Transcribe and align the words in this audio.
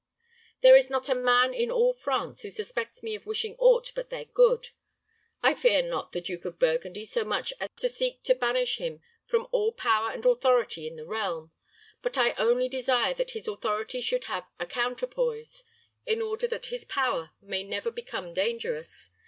There 0.61 0.75
is 0.75 0.89
not 0.89 1.09
a 1.09 1.13
man 1.13 1.53
in 1.53 1.69
all 1.69 1.93
France 1.93 2.41
who 2.41 2.49
suspects 2.49 3.03
me 3.03 3.13
of 3.13 3.27
wishing 3.27 3.55
aught 3.59 3.91
but 3.93 4.09
their 4.09 4.25
good. 4.25 4.69
I 5.43 5.53
fear 5.53 5.83
not 5.83 6.11
the 6.11 6.21
Duke 6.21 6.43
of 6.43 6.57
Burgundy 6.57 7.05
so 7.05 7.23
much 7.23 7.53
as 7.59 7.69
to 7.77 7.87
seek 7.87 8.23
to 8.23 8.33
banish 8.33 8.77
him 8.77 9.01
from 9.27 9.47
all 9.51 9.71
power 9.71 10.09
and 10.09 10.25
authority 10.25 10.87
in 10.87 10.95
the 10.95 11.05
realm; 11.05 11.51
but 12.01 12.17
I 12.17 12.33
only 12.39 12.67
desire 12.67 13.13
that 13.13 13.29
his 13.37 13.47
authority 13.47 14.01
should 14.01 14.23
have 14.23 14.47
a 14.59 14.65
counterpoise, 14.65 15.63
in 16.07 16.19
order 16.19 16.47
that 16.47 16.65
his 16.73 16.83
power 16.83 17.29
may 17.39 17.61
never 17.61 17.91
become 17.91 18.33
dangerous. 18.33 19.11